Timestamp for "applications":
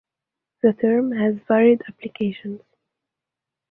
1.87-2.61